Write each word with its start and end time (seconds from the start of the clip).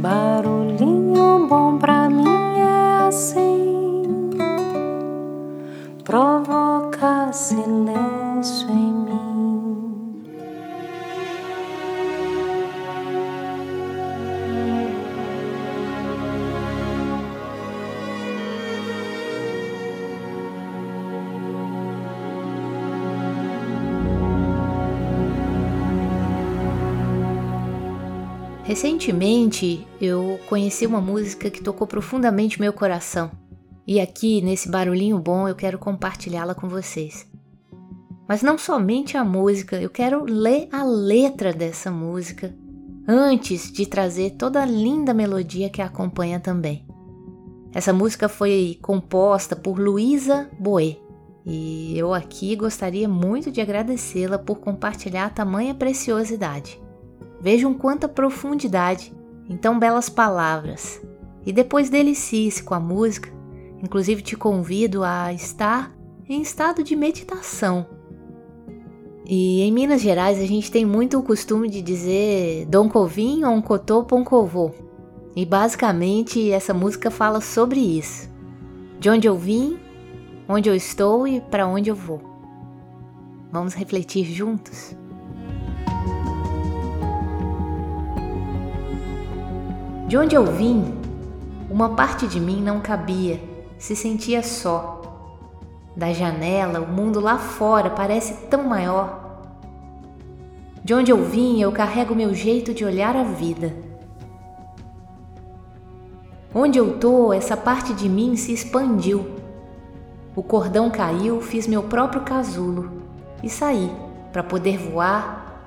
Barulhinho 0.00 1.46
bom 1.46 1.76
pra 1.76 1.99
Recentemente 28.70 29.84
eu 30.00 30.38
conheci 30.48 30.86
uma 30.86 31.00
música 31.00 31.50
que 31.50 31.60
tocou 31.60 31.88
profundamente 31.88 32.60
meu 32.60 32.72
coração. 32.72 33.28
E 33.84 33.98
aqui, 33.98 34.40
nesse 34.40 34.70
barulhinho 34.70 35.18
bom, 35.18 35.48
eu 35.48 35.56
quero 35.56 35.76
compartilhá-la 35.76 36.54
com 36.54 36.68
vocês. 36.68 37.28
Mas 38.28 38.42
não 38.42 38.56
somente 38.56 39.16
a 39.16 39.24
música, 39.24 39.74
eu 39.74 39.90
quero 39.90 40.22
ler 40.22 40.68
a 40.70 40.84
letra 40.84 41.52
dessa 41.52 41.90
música 41.90 42.54
antes 43.08 43.72
de 43.72 43.86
trazer 43.86 44.36
toda 44.38 44.62
a 44.62 44.66
linda 44.66 45.12
melodia 45.12 45.68
que 45.68 45.82
a 45.82 45.86
acompanha 45.86 46.38
também. 46.38 46.86
Essa 47.74 47.92
música 47.92 48.28
foi 48.28 48.78
composta 48.80 49.56
por 49.56 49.80
Luísa 49.80 50.48
Boé 50.56 50.96
e 51.44 51.98
eu 51.98 52.14
aqui 52.14 52.54
gostaria 52.54 53.08
muito 53.08 53.50
de 53.50 53.60
agradecê-la 53.60 54.38
por 54.38 54.60
compartilhar 54.60 55.34
tamanha 55.34 55.74
preciosidade. 55.74 56.80
Vejam 57.40 57.72
quanta 57.72 58.08
profundidade 58.08 59.12
em 59.48 59.56
tão 59.56 59.78
belas 59.78 60.08
palavras. 60.08 61.00
E 61.44 61.52
depois 61.52 61.88
delicie-se 61.88 62.62
com 62.62 62.74
a 62.74 62.80
música. 62.80 63.30
Inclusive 63.82 64.22
te 64.22 64.36
convido 64.36 65.02
a 65.02 65.32
estar 65.32 65.92
em 66.28 66.42
estado 66.42 66.84
de 66.84 66.94
meditação. 66.94 67.86
E 69.24 69.62
em 69.62 69.72
Minas 69.72 70.00
Gerais 70.00 70.38
a 70.38 70.46
gente 70.46 70.70
tem 70.70 70.84
muito 70.84 71.18
o 71.18 71.22
costume 71.22 71.68
de 71.68 71.80
dizer 71.80 72.66
Dom 72.66 72.88
Covim 72.88 73.44
ou 73.44 73.62
Cotô 73.62 74.04
Poncovô. 74.04 74.72
E 75.34 75.46
basicamente 75.46 76.50
essa 76.50 76.74
música 76.74 77.10
fala 77.10 77.40
sobre 77.40 77.80
isso. 77.80 78.28
De 78.98 79.08
onde 79.08 79.26
eu 79.26 79.36
vim, 79.36 79.78
onde 80.48 80.68
eu 80.68 80.74
estou 80.74 81.26
e 81.26 81.40
para 81.40 81.66
onde 81.66 81.88
eu 81.88 81.94
vou. 81.94 82.20
Vamos 83.50 83.72
refletir 83.72 84.24
juntos? 84.24 84.96
De 90.10 90.18
onde 90.18 90.34
eu 90.34 90.44
vim, 90.44 90.92
uma 91.70 91.90
parte 91.90 92.26
de 92.26 92.40
mim 92.40 92.60
não 92.60 92.80
cabia, 92.80 93.40
se 93.78 93.94
sentia 93.94 94.42
só. 94.42 95.02
Da 95.96 96.12
janela, 96.12 96.80
o 96.80 96.88
mundo 96.88 97.20
lá 97.20 97.38
fora 97.38 97.88
parece 97.90 98.48
tão 98.48 98.64
maior. 98.64 99.40
De 100.82 100.92
onde 100.92 101.12
eu 101.12 101.24
vim, 101.24 101.60
eu 101.62 101.70
carrego 101.70 102.12
meu 102.12 102.34
jeito 102.34 102.74
de 102.74 102.84
olhar 102.84 103.14
a 103.14 103.22
vida. 103.22 103.72
Onde 106.52 106.76
eu 106.76 106.98
tô, 106.98 107.32
essa 107.32 107.56
parte 107.56 107.94
de 107.94 108.08
mim 108.08 108.34
se 108.34 108.52
expandiu. 108.52 109.36
O 110.34 110.42
cordão 110.42 110.90
caiu, 110.90 111.40
fiz 111.40 111.68
meu 111.68 111.84
próprio 111.84 112.22
casulo 112.22 112.90
e 113.44 113.48
saí 113.48 113.88
para 114.32 114.42
poder 114.42 114.76
voar. 114.76 115.62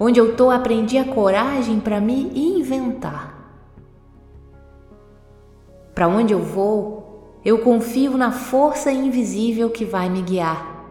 Onde 0.00 0.18
eu 0.18 0.34
tô, 0.34 0.50
aprendi 0.50 0.96
a 0.96 1.04
coragem 1.04 1.78
para 1.78 2.00
me 2.00 2.32
inventar. 2.34 3.39
Para 6.00 6.08
onde 6.08 6.32
eu 6.32 6.40
vou, 6.40 7.36
eu 7.44 7.58
confio 7.58 8.16
na 8.16 8.32
força 8.32 8.90
invisível 8.90 9.68
que 9.68 9.84
vai 9.84 10.08
me 10.08 10.22
guiar. 10.22 10.82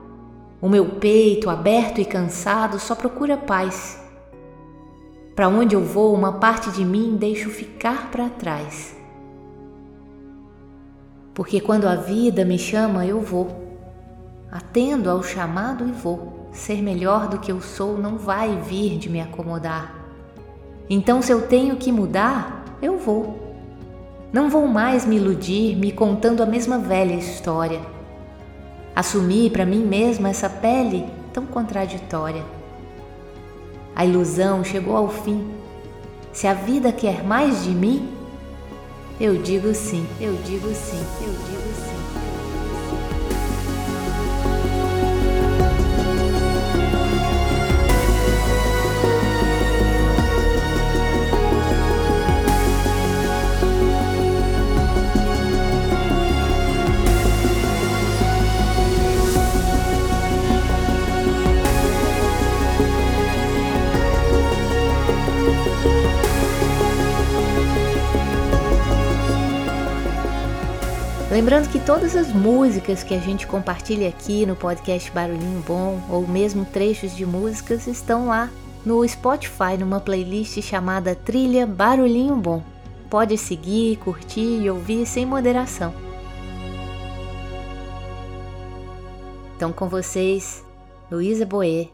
O 0.61 0.69
meu 0.69 0.85
peito, 0.85 1.49
aberto 1.49 1.99
e 1.99 2.05
cansado, 2.05 2.77
só 2.77 2.93
procura 2.93 3.35
paz. 3.35 3.99
Para 5.35 5.47
onde 5.47 5.75
eu 5.75 5.83
vou, 5.83 6.13
uma 6.13 6.33
parte 6.33 6.69
de 6.69 6.85
mim 6.85 7.17
deixo 7.19 7.49
ficar 7.49 8.11
para 8.11 8.29
trás. 8.29 8.95
Porque 11.33 11.59
quando 11.59 11.87
a 11.87 11.95
vida 11.95 12.45
me 12.45 12.59
chama, 12.59 13.03
eu 13.03 13.19
vou. 13.19 13.47
Atendo 14.51 15.09
ao 15.09 15.23
chamado 15.23 15.89
e 15.89 15.91
vou. 15.91 16.51
Ser 16.51 16.83
melhor 16.83 17.27
do 17.27 17.39
que 17.39 17.51
eu 17.51 17.61
sou 17.61 17.97
não 17.97 18.15
vai 18.15 18.57
vir 18.57 18.99
de 18.99 19.09
me 19.09 19.19
acomodar. 19.19 19.91
Então, 20.87 21.19
se 21.19 21.33
eu 21.33 21.47
tenho 21.47 21.77
que 21.77 21.91
mudar, 21.91 22.63
eu 22.79 22.99
vou. 22.99 23.48
Não 24.31 24.47
vou 24.47 24.67
mais 24.67 25.05
me 25.05 25.15
iludir 25.15 25.75
me 25.75 25.91
contando 25.91 26.43
a 26.43 26.45
mesma 26.45 26.77
velha 26.77 27.15
história. 27.15 27.81
Assumi 28.95 29.49
para 29.49 29.65
mim 29.65 29.83
mesma 29.83 30.29
essa 30.29 30.47
pele 30.47 31.05
tão 31.33 31.47
contraditória. 31.47 32.43
A 33.95 34.05
ilusão 34.05 34.63
chegou 34.63 34.95
ao 34.95 35.09
fim. 35.09 35.49
Se 36.31 36.45
a 36.45 36.53
vida 36.53 36.91
quer 36.91 37.23
mais 37.23 37.63
de 37.63 37.71
mim, 37.71 38.07
eu 39.19 39.41
digo 39.41 39.73
sim, 39.73 40.05
eu 40.21 40.35
digo 40.45 40.67
sim, 40.75 41.03
eu 41.21 41.31
digo 41.31 41.73
sim. 41.75 42.18
Lembrando 71.31 71.69
que 71.69 71.79
todas 71.79 72.15
as 72.15 72.33
músicas 72.33 73.03
que 73.03 73.13
a 73.13 73.19
gente 73.19 73.45
compartilha 73.45 74.09
aqui 74.09 74.47
no 74.47 74.55
podcast 74.55 75.11
Barulhinho 75.11 75.63
Bom, 75.65 76.01
ou 76.09 76.27
mesmo 76.27 76.65
trechos 76.65 77.15
de 77.15 77.23
músicas, 77.23 77.85
estão 77.85 78.27
lá 78.27 78.49
no 78.83 79.07
Spotify, 79.07 79.77
numa 79.79 79.99
playlist 79.99 80.59
chamada 80.61 81.13
Trilha 81.13 81.67
Barulhinho 81.67 82.35
Bom. 82.35 82.63
Pode 83.11 83.37
seguir, 83.37 83.97
curtir 83.97 84.61
e 84.61 84.69
ouvir 84.71 85.05
sem 85.05 85.23
moderação. 85.23 85.93
Então, 89.55 89.71
com 89.71 89.87
vocês, 89.87 90.65
Luísa 91.11 91.45
Boê. 91.45 91.89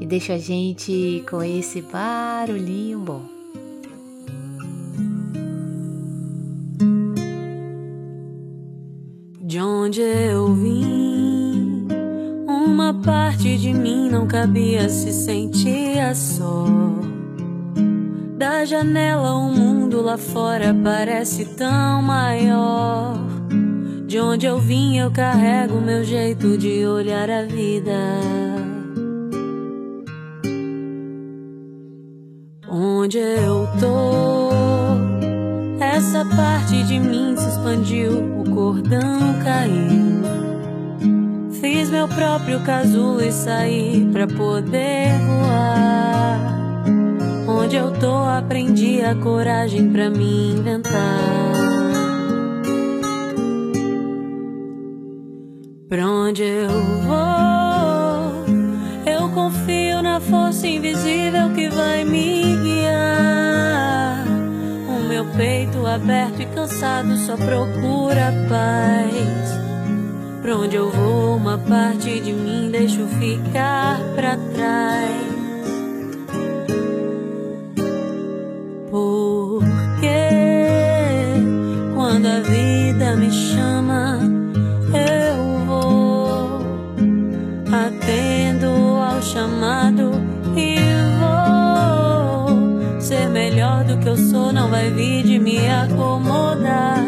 E 0.00 0.06
deixa 0.06 0.34
a 0.34 0.38
gente 0.38 1.24
com 1.28 1.42
esse 1.42 1.82
barulhinho 1.82 2.98
bom. 3.00 3.35
De 9.56 9.62
onde 9.62 10.02
eu 10.02 10.52
vim, 10.52 11.88
uma 12.46 12.92
parte 12.92 13.56
de 13.56 13.72
mim 13.72 14.10
não 14.10 14.26
cabia, 14.26 14.86
se 14.86 15.10
sentia 15.10 16.14
só. 16.14 16.66
Da 18.36 18.66
janela, 18.66 19.32
o 19.32 19.50
mundo 19.50 20.02
lá 20.02 20.18
fora 20.18 20.76
parece 20.84 21.46
tão 21.56 22.02
maior. 22.02 23.16
De 24.06 24.20
onde 24.20 24.44
eu 24.44 24.58
vim, 24.58 24.98
eu 24.98 25.10
carrego 25.10 25.80
meu 25.80 26.04
jeito 26.04 26.58
de 26.58 26.86
olhar 26.86 27.30
a 27.30 27.42
vida. 27.44 27.96
Onde 32.68 33.16
eu 33.16 33.66
tô, 33.80 34.35
essa 36.06 36.24
parte 36.24 36.84
de 36.84 37.00
mim 37.00 37.34
se 37.36 37.48
expandiu, 37.48 38.40
o 38.40 38.44
cordão 38.48 39.40
caiu. 39.42 40.22
Fiz 41.60 41.90
meu 41.90 42.06
próprio 42.06 42.60
casulo 42.60 43.20
e 43.20 43.32
saí 43.32 44.08
pra 44.12 44.28
poder 44.28 45.08
voar. 45.26 46.84
Onde 47.48 47.74
eu 47.74 47.90
tô, 47.98 48.18
aprendi 48.24 49.02
a 49.02 49.16
coragem 49.16 49.90
pra 49.90 50.08
me 50.08 50.52
inventar. 50.52 50.92
Pra 55.88 56.08
onde 56.08 56.44
eu 56.44 56.68
vou, 57.02 58.44
eu 59.12 59.28
confio 59.30 60.02
na 60.02 60.20
força 60.20 60.68
invisível 60.68 61.50
que 61.52 61.68
vai 61.68 62.04
me 62.04 62.56
guiar 62.62 63.35
meu 65.16 65.24
peito 65.34 65.86
aberto 65.86 66.42
e 66.42 66.46
cansado 66.46 67.16
só 67.16 67.38
procura 67.38 68.34
paz. 68.50 69.56
Pra 70.42 70.58
onde 70.58 70.76
eu 70.76 70.90
vou, 70.90 71.36
uma 71.36 71.56
parte 71.56 72.20
de 72.20 72.34
mim 72.34 72.70
deixo 72.70 73.06
ficar 73.18 73.98
pra 74.14 74.36
trás. 74.54 75.10
Porque 78.90 80.18
quando 81.94 82.26
a 82.26 82.40
vida 82.40 83.16
me 83.16 83.30
chama 83.30 83.75
do 93.86 93.96
que 93.98 94.08
eu 94.08 94.16
sou 94.16 94.52
não 94.52 94.68
vai 94.68 94.90
vir 94.90 95.22
de 95.22 95.38
me 95.38 95.58
acomodar. 95.68 97.04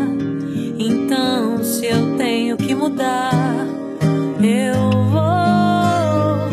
Então, 0.78 1.62
se 1.64 1.86
eu 1.86 2.16
tenho 2.16 2.56
que 2.56 2.75
mudar, 2.75 3.32
eu 4.40 4.90
vou. 5.10 6.50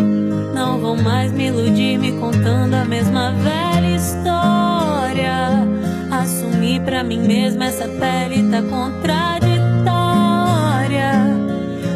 Não 0.53 0.79
vou 0.79 0.97
mais 0.97 1.31
me 1.31 1.47
iludir 1.47 1.99
me 1.99 2.11
contando 2.13 2.73
a 2.73 2.83
mesma 2.85 3.31
velha 3.33 3.95
história. 3.95 5.67
Assumir 6.11 6.81
pra 6.81 7.03
mim 7.03 7.19
mesma 7.19 7.65
essa 7.65 7.87
pele 7.87 8.49
tá 8.49 8.63
contraditória. 8.63 9.45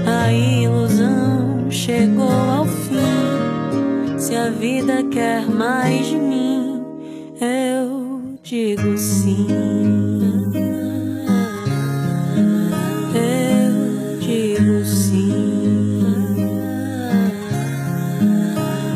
A 0.05 0.31
ilusão 0.31 1.65
chegou 1.71 2.31
ao 2.31 2.65
fim. 2.65 4.19
Se 4.19 4.35
a 4.35 4.49
vida 4.49 5.03
quer 5.11 5.47
mais 5.47 6.05
de 6.05 6.15
mim, 6.15 6.48
digo 8.49 8.97
sim. 8.97 9.45
Eu 13.13 14.19
digo 14.19 14.83
sim. 14.85 15.29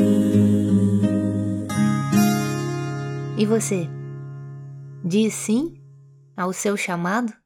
E 3.39 3.47
você? 3.47 3.89
Diz 5.05 5.33
sim 5.35 5.81
ao 6.37 6.53
seu 6.53 6.77
chamado? 6.77 7.44